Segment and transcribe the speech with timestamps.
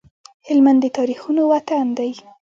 [0.47, 2.11] هلمند د تاريخونو وطن دی